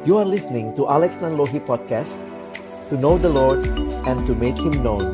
[0.00, 2.16] You are listening to Alex Nanlohi Podcast
[2.88, 3.68] To know the Lord
[4.08, 5.04] and to make Him known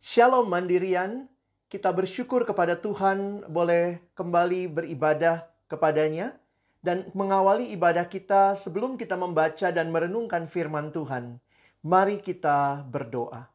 [0.00, 1.28] Shalom Mandirian
[1.68, 6.40] Kita bersyukur kepada Tuhan boleh kembali beribadah kepadanya
[6.80, 11.40] dan mengawali ibadah kita sebelum kita membaca dan merenungkan firman Tuhan.
[11.84, 13.53] Mari kita berdoa.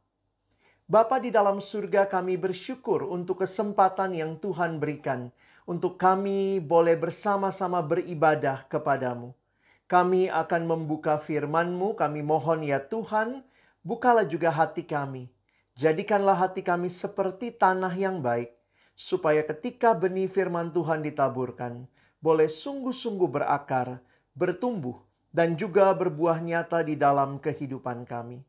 [0.89, 5.29] Bapa di dalam surga kami bersyukur untuk kesempatan yang Tuhan berikan
[5.69, 9.37] untuk kami boleh bersama-sama beribadah kepadamu.
[9.86, 13.45] Kami akan membuka firman-Mu, kami mohon ya Tuhan,
[13.86, 15.29] bukalah juga hati kami.
[15.78, 18.50] Jadikanlah hati kami seperti tanah yang baik,
[18.97, 21.86] supaya ketika benih firman Tuhan ditaburkan,
[22.17, 24.01] boleh sungguh-sungguh berakar,
[24.33, 24.97] bertumbuh,
[25.29, 28.48] dan juga berbuah nyata di dalam kehidupan kami.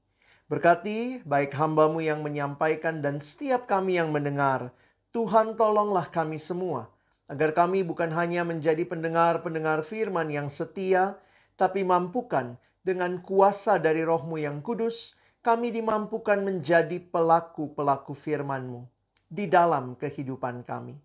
[0.51, 4.75] Berkati baik hambamu yang menyampaikan dan setiap kami yang mendengar.
[5.15, 6.91] Tuhan tolonglah kami semua.
[7.31, 11.23] Agar kami bukan hanya menjadi pendengar-pendengar firman yang setia.
[11.55, 15.15] Tapi mampukan dengan kuasa dari rohmu yang kudus.
[15.39, 18.91] Kami dimampukan menjadi pelaku-pelaku firmanmu.
[19.31, 20.99] Di dalam kehidupan kami.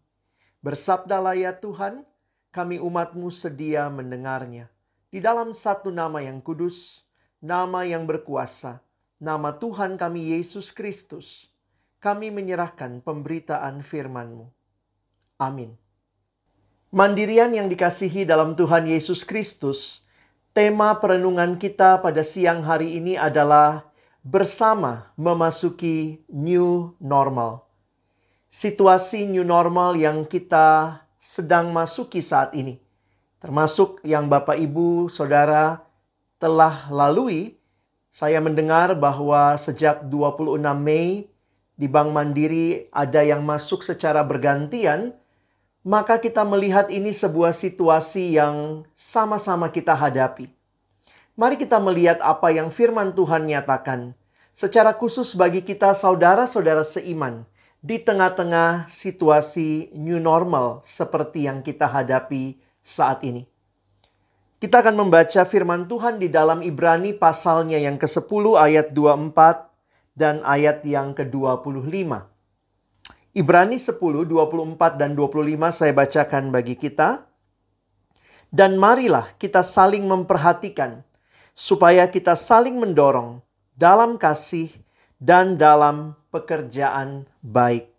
[0.66, 2.02] Bersabdalah ya Tuhan.
[2.50, 4.74] Kami umatmu sedia mendengarnya.
[5.14, 7.06] Di dalam satu nama yang kudus.
[7.46, 8.82] Nama yang berkuasa
[9.20, 11.48] nama Tuhan kami Yesus Kristus,
[12.04, 14.48] kami menyerahkan pemberitaan firman-Mu.
[15.40, 15.76] Amin.
[16.96, 20.08] Mandirian yang dikasihi dalam Tuhan Yesus Kristus,
[20.56, 23.84] tema perenungan kita pada siang hari ini adalah
[24.24, 27.68] bersama memasuki new normal.
[28.48, 32.80] Situasi new normal yang kita sedang masuki saat ini,
[33.44, 35.84] termasuk yang Bapak, Ibu, Saudara
[36.40, 37.60] telah lalui
[38.16, 41.28] saya mendengar bahwa sejak 26 Mei
[41.76, 45.12] di Bank Mandiri ada yang masuk secara bergantian,
[45.84, 50.48] maka kita melihat ini sebuah situasi yang sama-sama kita hadapi.
[51.36, 54.16] Mari kita melihat apa yang firman Tuhan nyatakan
[54.56, 57.44] secara khusus bagi kita saudara-saudara seiman
[57.84, 63.44] di tengah-tengah situasi new normal seperti yang kita hadapi saat ini.
[64.56, 69.36] Kita akan membaca firman Tuhan di dalam Ibrani pasalnya yang ke-10 ayat 24
[70.16, 71.92] dan ayat yang ke-25.
[73.36, 77.28] Ibrani 10, 24 dan 25 saya bacakan bagi kita.
[78.48, 81.04] Dan marilah kita saling memperhatikan
[81.52, 83.44] supaya kita saling mendorong
[83.76, 84.72] dalam kasih
[85.20, 87.92] dan dalam pekerjaan baik.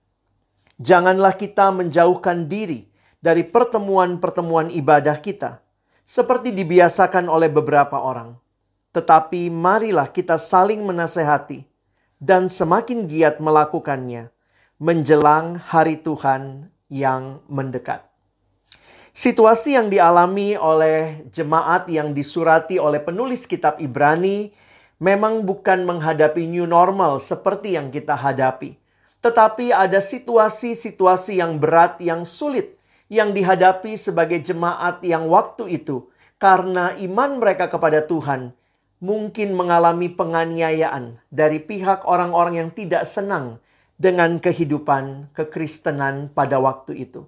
[0.81, 2.89] Janganlah kita menjauhkan diri
[3.21, 5.66] dari pertemuan-pertemuan ibadah kita
[6.07, 8.39] seperti dibiasakan oleh beberapa orang.
[8.95, 11.67] Tetapi marilah kita saling menasehati
[12.23, 14.31] dan semakin giat melakukannya
[14.79, 18.07] menjelang hari Tuhan yang mendekat.
[19.17, 24.53] Situasi yang dialami oleh jemaat yang disurati oleh penulis kitab Ibrani
[25.01, 28.77] memang bukan menghadapi new normal seperti yang kita hadapi,
[29.25, 32.76] tetapi ada situasi-situasi yang berat yang sulit
[33.07, 36.11] yang dihadapi sebagai jemaat yang waktu itu
[36.43, 38.53] karena iman mereka kepada Tuhan
[38.99, 43.61] mungkin mengalami penganiayaan dari pihak orang-orang yang tidak senang
[43.97, 47.25] dengan kehidupan kekristenan pada waktu itu.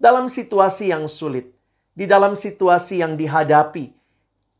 [0.00, 1.52] Dalam situasi yang sulit,
[1.96, 3.92] di dalam situasi yang dihadapi,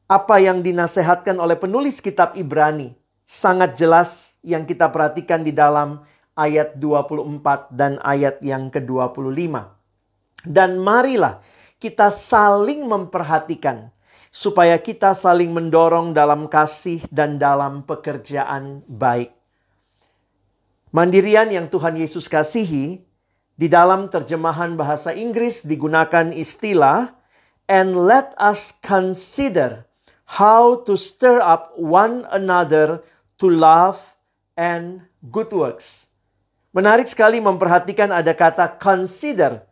[0.05, 2.93] apa yang dinasehatkan oleh penulis kitab Ibrani
[3.25, 6.05] sangat jelas yang kita perhatikan di dalam
[6.37, 9.74] ayat 24 dan ayat yang ke-25.
[10.45, 11.41] Dan marilah
[11.81, 13.89] kita saling memperhatikan
[14.29, 19.33] supaya kita saling mendorong dalam kasih dan dalam pekerjaan baik.
[20.95, 23.03] Mandirian yang Tuhan Yesus kasihi,
[23.55, 27.15] di dalam terjemahan bahasa Inggris digunakan istilah
[27.71, 29.87] and let us consider
[30.27, 33.07] how to stir up one another
[33.39, 34.03] to love
[34.59, 36.11] and good works.
[36.75, 39.63] Menarik sekali memperhatikan ada kata consider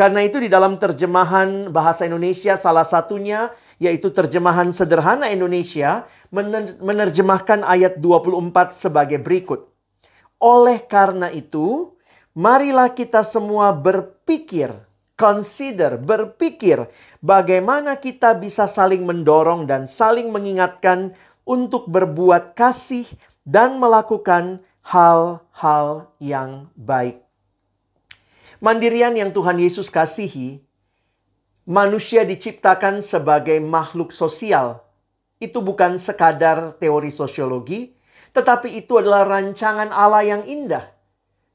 [0.00, 6.08] karena itu di dalam terjemahan bahasa Indonesia salah satunya yaitu terjemahan sederhana Indonesia
[6.80, 9.68] menerjemahkan ayat 24 sebagai berikut.
[10.40, 11.92] Oleh karena itu,
[12.32, 14.72] marilah kita semua berpikir,
[15.20, 16.88] consider, berpikir
[17.20, 21.12] bagaimana kita bisa saling mendorong dan saling mengingatkan
[21.44, 23.04] untuk berbuat kasih
[23.44, 27.29] dan melakukan hal-hal yang baik.
[28.60, 30.60] Mandirian yang Tuhan Yesus kasihi,
[31.64, 34.84] manusia diciptakan sebagai makhluk sosial.
[35.40, 37.96] Itu bukan sekadar teori sosiologi,
[38.36, 40.92] tetapi itu adalah rancangan Allah yang indah.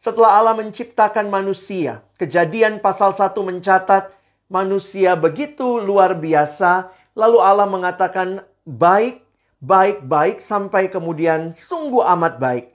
[0.01, 4.07] Setelah Allah menciptakan manusia, Kejadian pasal 1 mencatat
[4.47, 9.19] manusia begitu luar biasa, lalu Allah mengatakan baik,
[9.59, 12.74] baik, baik sampai kemudian sungguh amat baik.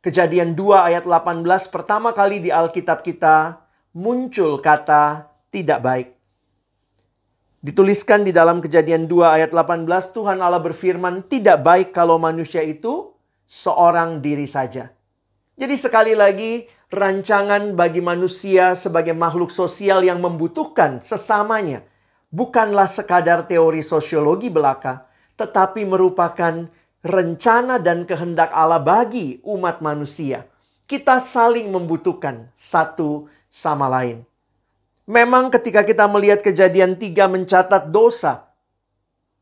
[0.00, 3.60] Kejadian 2 ayat 18 pertama kali di Alkitab kita
[3.92, 6.08] muncul kata tidak baik.
[7.60, 9.84] Dituliskan di dalam kejadian 2 ayat 18
[10.16, 13.12] Tuhan Allah berfirman tidak baik kalau manusia itu
[13.44, 14.88] seorang diri saja.
[15.60, 21.84] Jadi sekali lagi rancangan bagi manusia sebagai makhluk sosial yang membutuhkan sesamanya
[22.32, 25.04] bukanlah sekadar teori sosiologi belaka,
[25.36, 30.44] tetapi merupakan rencana dan kehendak Allah bagi umat manusia.
[30.84, 34.26] Kita saling membutuhkan satu sama lain.
[35.06, 38.50] Memang ketika kita melihat kejadian tiga mencatat dosa,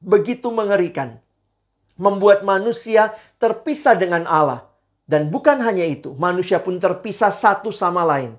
[0.00, 1.20] begitu mengerikan.
[1.99, 3.10] Membuat manusia
[3.43, 4.69] terpisah dengan Allah
[5.08, 8.38] dan bukan hanya itu, manusia pun terpisah satu sama lain.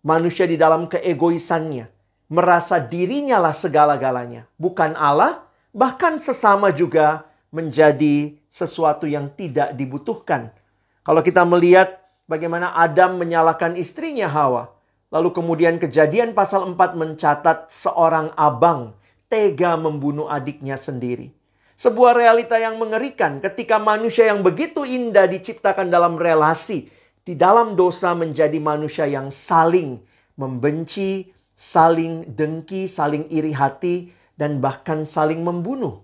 [0.00, 1.92] Manusia di dalam keegoisannya
[2.30, 5.42] merasa dirinya lah segala-galanya, bukan Allah,
[5.74, 10.54] bahkan sesama juga menjadi sesuatu yang tidak dibutuhkan.
[11.02, 11.98] Kalau kita melihat
[12.30, 14.70] bagaimana Adam menyalahkan istrinya Hawa,
[15.10, 18.94] lalu kemudian kejadian pasal 4 mencatat seorang abang
[19.26, 21.34] tega membunuh adiknya sendiri.
[21.80, 26.92] Sebuah realita yang mengerikan ketika manusia yang begitu indah diciptakan dalam relasi.
[27.20, 30.00] Di dalam dosa menjadi manusia yang saling
[30.40, 34.08] membenci, saling dengki, saling iri hati,
[34.40, 36.00] dan bahkan saling membunuh.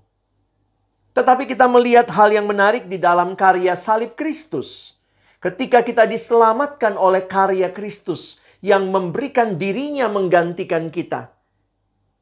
[1.17, 4.93] Tetapi kita melihat hal yang menarik di dalam karya salib Kristus.
[5.41, 11.33] Ketika kita diselamatkan oleh karya Kristus yang memberikan dirinya menggantikan kita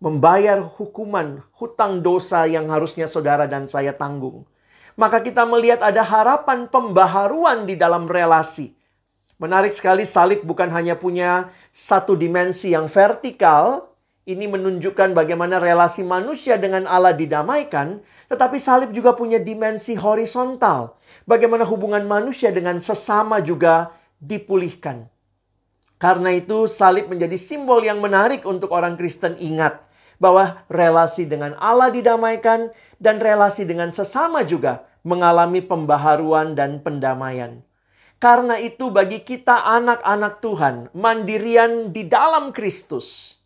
[0.04, 4.44] membayar hukuman hutang dosa yang harusnya saudara dan saya tanggung.
[5.00, 8.76] Maka kita melihat ada harapan pembaharuan di dalam relasi.
[9.40, 13.93] Menarik sekali salib bukan hanya punya satu dimensi yang vertikal,
[14.24, 18.00] ini menunjukkan bagaimana relasi manusia dengan Allah didamaikan,
[18.32, 20.96] tetapi salib juga punya dimensi horizontal.
[21.28, 25.04] Bagaimana hubungan manusia dengan sesama juga dipulihkan.
[26.00, 29.84] Karena itu salib menjadi simbol yang menarik untuk orang Kristen ingat
[30.16, 37.60] bahwa relasi dengan Allah didamaikan dan relasi dengan sesama juga mengalami pembaharuan dan pendamaian.
[38.16, 43.36] Karena itu bagi kita anak-anak Tuhan, mandirian di dalam Kristus,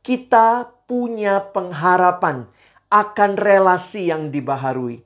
[0.00, 2.48] kita punya pengharapan
[2.90, 5.04] akan relasi yang dibaharui.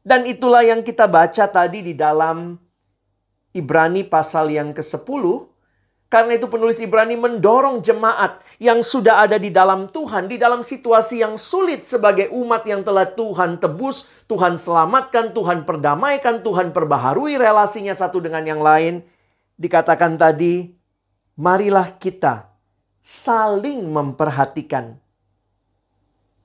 [0.00, 2.56] Dan itulah yang kita baca tadi di dalam
[3.52, 5.50] Ibrani pasal yang ke-10
[6.10, 11.22] karena itu penulis Ibrani mendorong jemaat yang sudah ada di dalam Tuhan, di dalam situasi
[11.22, 17.94] yang sulit sebagai umat yang telah Tuhan tebus, Tuhan selamatkan, Tuhan perdamaikan, Tuhan perbaharui relasinya
[17.94, 19.06] satu dengan yang lain.
[19.54, 20.74] Dikatakan tadi,
[21.38, 22.49] marilah kita
[23.00, 24.96] saling memperhatikan.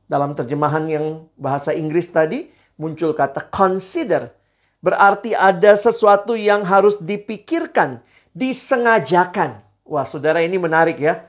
[0.08, 1.06] Dalam terjemahan yang
[1.36, 2.50] bahasa Inggris tadi
[2.80, 4.32] muncul kata consider.
[4.80, 8.06] Berarti ada sesuatu yang harus dipikirkan
[8.36, 9.64] disengajakan.
[9.82, 11.26] Wah, saudara ini menarik ya.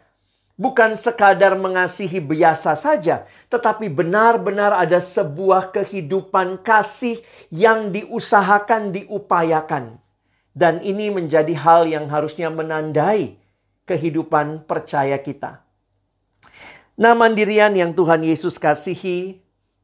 [0.56, 7.20] Bukan sekadar mengasihi biasa saja, tetapi benar-benar ada sebuah kehidupan kasih
[7.52, 10.00] yang diusahakan, diupayakan.
[10.56, 13.36] Dan ini menjadi hal yang harusnya menandai
[13.86, 15.62] kehidupan percaya kita.
[16.98, 19.38] Nah, mandirian yang Tuhan Yesus kasihi,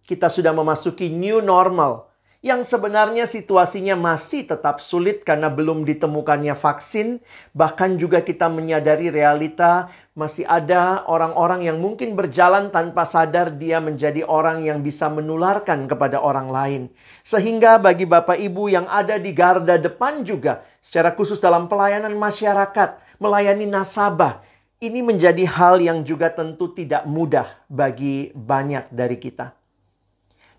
[0.05, 7.23] kita sudah memasuki new normal yang sebenarnya situasinya masih tetap sulit karena belum ditemukannya vaksin.
[7.55, 9.87] Bahkan juga kita menyadari realita
[10.19, 16.19] masih ada orang-orang yang mungkin berjalan tanpa sadar dia menjadi orang yang bisa menularkan kepada
[16.19, 16.83] orang lain.
[17.23, 22.99] Sehingga bagi Bapak Ibu yang ada di garda depan juga secara khusus dalam pelayanan masyarakat,
[23.23, 24.43] melayani nasabah,
[24.83, 29.55] ini menjadi hal yang juga tentu tidak mudah bagi banyak dari kita.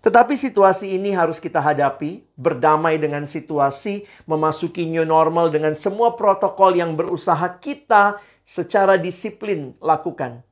[0.04, 6.76] Tetapi situasi ini harus kita hadapi, berdamai dengan situasi, memasuki new normal dengan semua protokol
[6.76, 10.44] yang berusaha kita secara disiplin lakukan.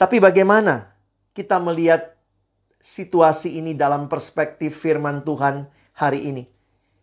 [0.00, 0.96] Tapi bagaimana
[1.36, 2.16] kita melihat
[2.80, 6.48] situasi ini dalam perspektif firman Tuhan hari ini?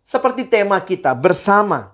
[0.01, 1.93] Seperti tema kita bersama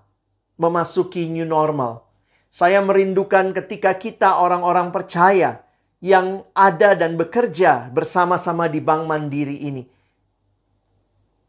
[0.56, 2.08] memasuki new normal.
[2.52, 5.66] Saya merindukan ketika kita orang-orang percaya
[6.00, 9.84] yang ada dan bekerja bersama-sama di Bank Mandiri ini.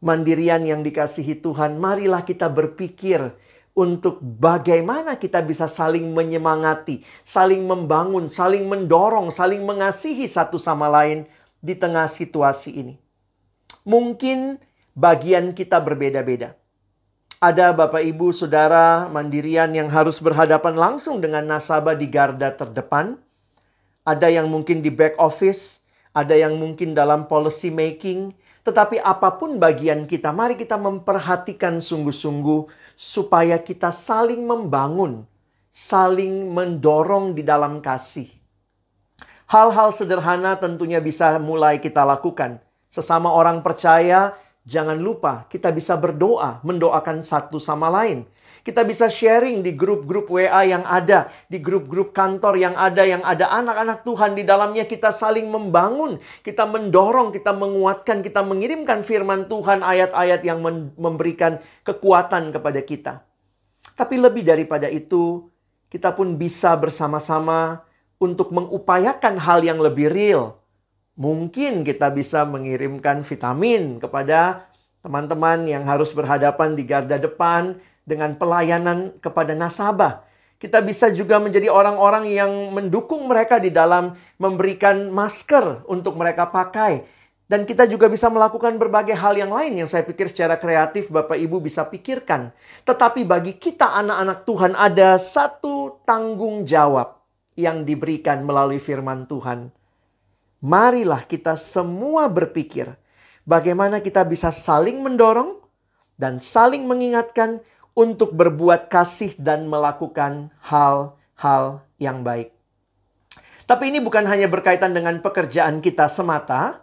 [0.03, 3.33] Mandirian yang dikasihi Tuhan, marilah kita berpikir
[3.77, 11.29] untuk bagaimana kita bisa saling menyemangati, saling membangun, saling mendorong, saling mengasihi satu sama lain
[11.61, 12.95] di tengah situasi ini.
[13.85, 14.57] Mungkin
[14.97, 16.57] bagian kita berbeda-beda.
[17.37, 23.13] Ada Bapak Ibu Saudara mandirian yang harus berhadapan langsung dengan nasabah di garda terdepan.
[24.01, 25.85] Ada yang mungkin di back office,
[26.17, 28.33] ada yang mungkin dalam policy making,
[28.65, 35.21] tetapi apa pun bagian kita, mari kita memperhatikan sungguh-sungguh supaya kita saling membangun,
[35.69, 38.33] saling mendorong di dalam kasih.
[39.45, 42.57] Hal-hal sederhana tentunya bisa mulai kita lakukan.
[42.89, 44.33] Sesama orang percaya,
[44.67, 48.27] jangan lupa kita bisa berdoa, mendoakan satu sama lain.
[48.67, 53.47] Kita bisa sharing di grup-grup WA yang ada, di grup-grup kantor yang ada, yang ada
[53.47, 54.83] anak-anak Tuhan di dalamnya.
[54.83, 60.59] Kita saling membangun, kita mendorong, kita menguatkan, kita mengirimkan firman Tuhan, ayat-ayat yang
[60.99, 63.13] memberikan kekuatan kepada kita.
[63.95, 65.47] Tapi lebih daripada itu,
[65.87, 67.87] kita pun bisa bersama-sama
[68.19, 70.59] untuk mengupayakan hal yang lebih real.
[71.17, 74.69] Mungkin kita bisa mengirimkan vitamin kepada
[75.01, 77.73] teman-teman yang harus berhadapan di garda depan
[78.05, 80.21] dengan pelayanan kepada nasabah.
[80.61, 87.01] Kita bisa juga menjadi orang-orang yang mendukung mereka di dalam memberikan masker untuk mereka pakai.
[87.47, 91.39] Dan kita juga bisa melakukan berbagai hal yang lain yang saya pikir secara kreatif Bapak
[91.39, 92.53] Ibu bisa pikirkan.
[92.85, 97.23] Tetapi bagi kita anak-anak Tuhan ada satu tanggung jawab
[97.57, 99.76] yang diberikan melalui firman Tuhan.
[100.57, 102.89] Marilah kita semua berpikir
[103.45, 105.61] bagaimana kita bisa saling mendorong
[106.17, 107.61] dan saling mengingatkan
[107.93, 112.57] untuk berbuat kasih dan melakukan hal-hal yang baik.
[113.69, 116.81] Tapi ini bukan hanya berkaitan dengan pekerjaan kita semata.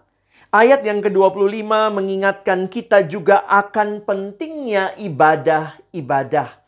[0.54, 6.62] Ayat yang ke-25 mengingatkan kita juga akan pentingnya ibadah-ibadah.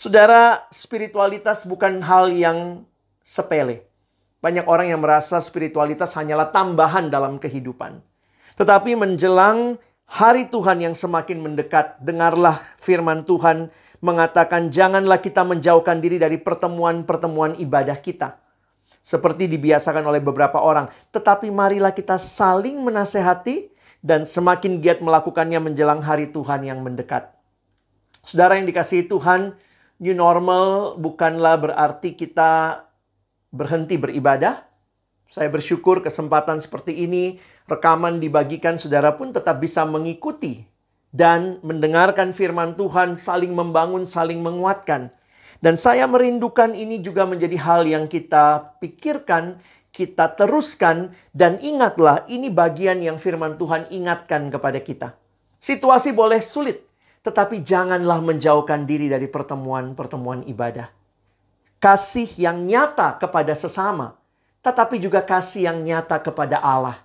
[0.00, 2.88] Saudara, spiritualitas bukan hal yang
[3.20, 3.89] sepele.
[4.40, 8.00] Banyak orang yang merasa spiritualitas hanyalah tambahan dalam kehidupan.
[8.56, 9.76] Tetapi menjelang
[10.08, 13.68] hari Tuhan yang semakin mendekat, dengarlah firman Tuhan
[14.00, 18.40] mengatakan janganlah kita menjauhkan diri dari pertemuan-pertemuan ibadah kita.
[19.00, 20.88] Seperti dibiasakan oleh beberapa orang.
[21.12, 27.32] Tetapi marilah kita saling menasehati dan semakin giat melakukannya menjelang hari Tuhan yang mendekat.
[28.24, 29.56] Saudara yang dikasihi Tuhan,
[30.00, 32.84] new normal bukanlah berarti kita
[33.50, 34.66] berhenti beribadah.
[35.30, 37.38] Saya bersyukur kesempatan seperti ini,
[37.70, 40.66] rekaman dibagikan saudara pun tetap bisa mengikuti
[41.14, 45.14] dan mendengarkan firman Tuhan, saling membangun, saling menguatkan.
[45.60, 49.60] Dan saya merindukan ini juga menjadi hal yang kita pikirkan,
[49.94, 55.14] kita teruskan, dan ingatlah ini bagian yang firman Tuhan ingatkan kepada kita.
[55.60, 56.82] Situasi boleh sulit,
[57.22, 60.99] tetapi janganlah menjauhkan diri dari pertemuan-pertemuan ibadah
[61.80, 64.20] kasih yang nyata kepada sesama,
[64.60, 67.00] tetapi juga kasih yang nyata kepada Allah.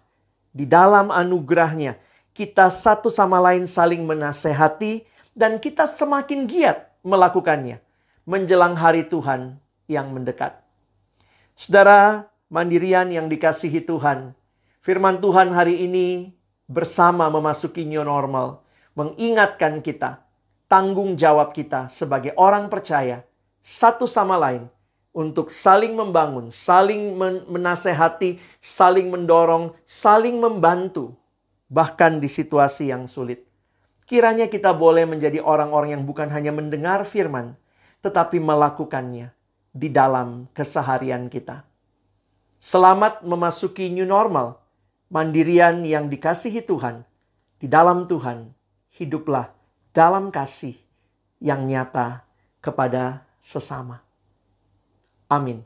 [0.52, 1.96] Di dalam anugerahnya,
[2.36, 7.80] kita satu sama lain saling menasehati dan kita semakin giat melakukannya
[8.28, 9.56] menjelang hari Tuhan
[9.88, 10.60] yang mendekat.
[11.56, 14.36] Saudara, mandirian yang dikasihi Tuhan,
[14.84, 16.36] firman Tuhan hari ini
[16.68, 18.60] bersama memasuki new normal
[18.98, 20.20] mengingatkan kita
[20.68, 23.24] tanggung jawab kita sebagai orang percaya
[23.66, 24.70] satu sama lain
[25.10, 27.18] untuk saling membangun, saling
[27.50, 31.18] menasehati, saling mendorong, saling membantu,
[31.66, 33.42] bahkan di situasi yang sulit.
[34.06, 37.58] Kiranya kita boleh menjadi orang-orang yang bukan hanya mendengar firman,
[38.06, 39.34] tetapi melakukannya
[39.74, 41.66] di dalam keseharian kita.
[42.62, 44.62] Selamat memasuki new normal,
[45.10, 47.02] mandirian yang dikasihi Tuhan.
[47.58, 48.46] Di dalam Tuhan,
[48.94, 49.50] hiduplah
[49.90, 50.78] dalam kasih
[51.42, 52.22] yang nyata
[52.62, 54.02] kepada sesama.
[55.30, 55.62] Amin.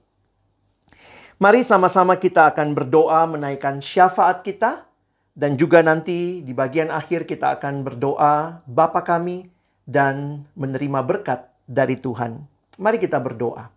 [1.39, 4.83] Mari sama-sama kita akan berdoa menaikkan syafaat kita
[5.31, 9.47] dan juga nanti di bagian akhir kita akan berdoa Bapa kami
[9.87, 12.43] dan menerima berkat dari Tuhan.
[12.75, 13.71] Mari kita berdoa.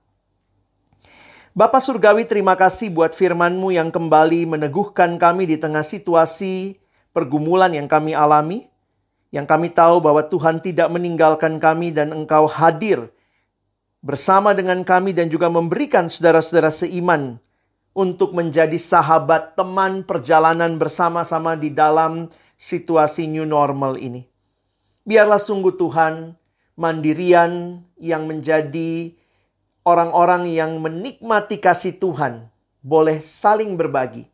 [1.54, 6.82] Bapa Surgawi terima kasih buat firman-Mu yang kembali meneguhkan kami di tengah situasi
[7.14, 8.66] pergumulan yang kami alami.
[9.30, 13.08] Yang kami tahu bahwa Tuhan tidak meninggalkan kami dan Engkau hadir
[14.02, 17.38] bersama dengan kami dan juga memberikan saudara-saudara seiman
[17.94, 22.26] untuk menjadi sahabat teman perjalanan bersama-sama di dalam
[22.58, 24.26] situasi new normal ini.
[25.06, 26.34] Biarlah sungguh Tuhan
[26.74, 29.14] mandirian yang menjadi
[29.86, 32.50] orang-orang yang menikmati kasih Tuhan
[32.82, 34.26] boleh saling berbagi.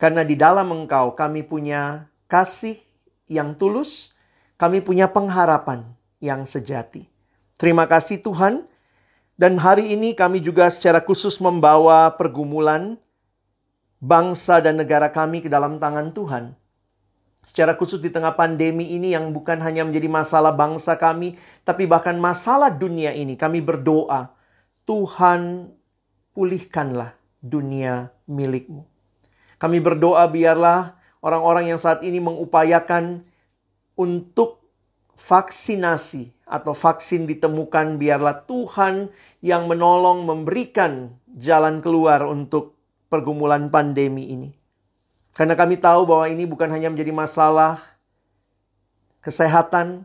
[0.00, 2.74] Karena di dalam Engkau kami punya kasih
[3.28, 4.16] yang tulus,
[4.56, 5.86] kami punya pengharapan
[6.18, 7.11] yang sejati.
[7.62, 8.66] Terima kasih Tuhan.
[9.38, 12.98] Dan hari ini kami juga secara khusus membawa pergumulan
[14.02, 16.58] bangsa dan negara kami ke dalam tangan Tuhan.
[17.46, 22.18] Secara khusus di tengah pandemi ini yang bukan hanya menjadi masalah bangsa kami, tapi bahkan
[22.18, 24.34] masalah dunia ini, kami berdoa,
[24.82, 25.70] Tuhan
[26.34, 28.82] pulihkanlah dunia milikmu.
[29.62, 33.22] Kami berdoa biarlah orang-orang yang saat ini mengupayakan
[33.94, 34.66] untuk
[35.14, 39.08] vaksinasi atau vaksin ditemukan, biarlah Tuhan
[39.40, 42.76] yang menolong memberikan jalan keluar untuk
[43.08, 44.52] pergumulan pandemi ini.
[45.32, 47.80] Karena kami tahu bahwa ini bukan hanya menjadi masalah
[49.24, 50.04] kesehatan,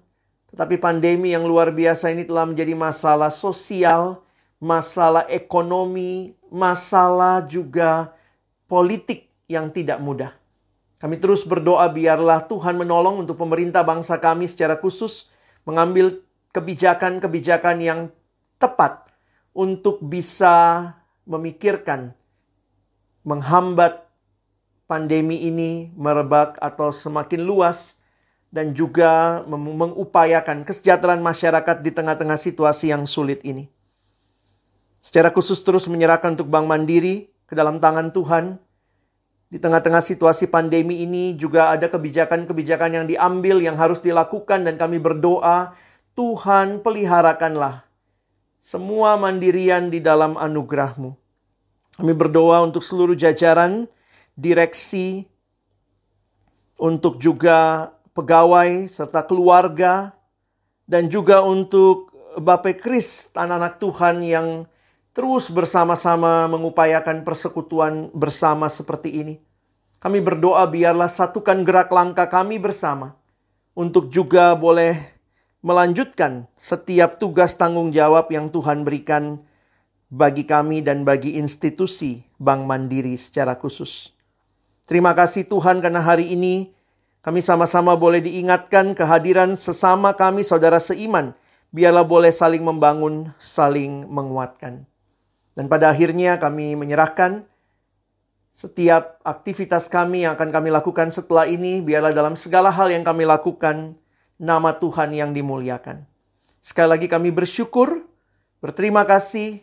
[0.55, 4.23] tetapi pandemi yang luar biasa ini telah menjadi masalah sosial,
[4.55, 8.15] masalah ekonomi, masalah juga
[8.71, 10.31] politik yang tidak mudah.
[10.97, 15.29] Kami terus berdoa biarlah Tuhan menolong untuk pemerintah bangsa kami secara khusus
[15.67, 17.99] mengambil kebijakan-kebijakan yang
[18.57, 19.07] tepat
[19.57, 20.93] untuk bisa
[21.27, 22.13] memikirkan
[23.27, 24.07] menghambat
[24.87, 27.99] pandemi ini merebak atau semakin luas
[28.47, 33.67] dan juga mengupayakan kesejahteraan masyarakat di tengah-tengah situasi yang sulit ini.
[35.03, 38.55] Secara khusus terus menyerahkan untuk Bank Mandiri ke dalam tangan Tuhan
[39.47, 44.99] di tengah-tengah situasi pandemi ini juga ada kebijakan-kebijakan yang diambil yang harus dilakukan dan kami
[44.99, 45.75] berdoa
[46.17, 47.85] Tuhan peliharakanlah
[48.57, 51.13] semua mandirian di dalam anugerahmu.
[51.93, 53.85] Kami berdoa untuk seluruh jajaran,
[54.33, 55.29] direksi,
[56.73, 60.17] untuk juga pegawai serta keluarga,
[60.89, 62.09] dan juga untuk
[62.41, 64.47] Bapak Kris, anak-anak Tuhan yang
[65.13, 69.35] terus bersama-sama mengupayakan persekutuan bersama seperti ini.
[70.01, 73.13] Kami berdoa biarlah satukan gerak langkah kami bersama
[73.77, 75.16] untuk juga boleh
[75.67, 79.43] melanjutkan setiap tugas tanggung jawab yang Tuhan berikan
[80.07, 84.15] bagi kami dan bagi institusi Bank Mandiri secara khusus.
[84.87, 86.71] Terima kasih Tuhan karena hari ini
[87.19, 91.35] kami sama-sama boleh diingatkan kehadiran sesama kami saudara seiman.
[91.75, 94.87] Biarlah boleh saling membangun, saling menguatkan.
[95.51, 97.43] Dan pada akhirnya kami menyerahkan
[98.55, 103.27] setiap aktivitas kami yang akan kami lakukan setelah ini, biarlah dalam segala hal yang kami
[103.27, 103.99] lakukan,
[104.37, 106.05] nama Tuhan yang dimuliakan.
[106.61, 108.05] Sekali lagi kami bersyukur,
[108.63, 109.61] berterima kasih,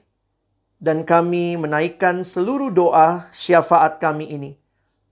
[0.83, 4.53] dan kami menaikkan seluruh doa syafaat kami ini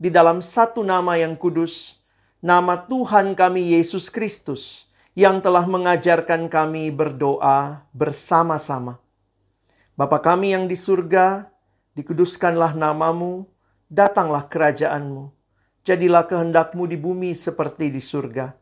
[0.03, 2.03] di dalam satu nama yang kudus,
[2.42, 8.98] nama Tuhan kami Yesus Kristus, yang telah mengajarkan kami berdoa bersama-sama.
[9.94, 11.46] Bapa kami yang di surga,
[11.94, 13.46] dikuduskanlah namamu,
[13.87, 15.31] datanglah kerajaanmu.
[15.87, 18.59] Jadilah kehendakmu di bumi seperti di surga.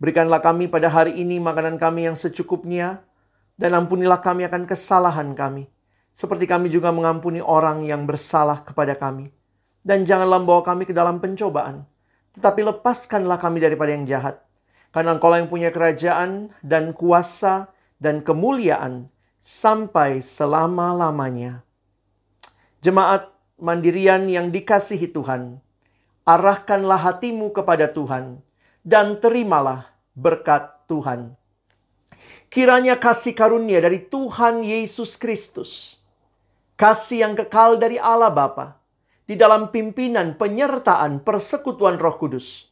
[0.00, 3.04] Berikanlah kami pada hari ini makanan kami yang secukupnya,
[3.60, 5.68] dan ampunilah kami akan kesalahan kami,
[6.16, 9.28] seperti kami juga mengampuni orang yang bersalah kepada kami.
[9.84, 11.84] Dan janganlah membawa kami ke dalam pencobaan,
[12.32, 14.40] tetapi lepaskanlah kami daripada yang jahat.
[14.88, 17.68] Karena engkau yang punya kerajaan dan kuasa
[18.00, 21.60] dan kemuliaan sampai selama-lamanya.
[22.80, 23.28] Jemaat
[23.60, 25.60] mandirian yang dikasihi Tuhan,
[26.24, 28.40] arahkanlah hatimu kepada Tuhan
[28.80, 31.38] dan terimalah berkat Tuhan.
[32.50, 35.96] Kiranya kasih karunia dari Tuhan Yesus Kristus,
[36.74, 38.76] kasih yang kekal dari Allah Bapa,
[39.24, 42.66] di dalam pimpinan penyertaan persekutuan Roh Kudus,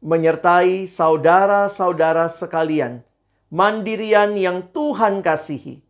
[0.00, 3.04] menyertai saudara-saudara sekalian,
[3.52, 5.84] mandirian yang Tuhan kasihi,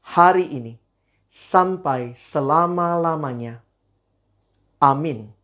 [0.00, 0.80] hari ini
[1.28, 3.60] sampai selama-lamanya.
[4.80, 5.35] Amin.